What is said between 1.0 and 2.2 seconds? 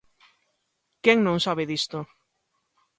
Quen non sabe disto?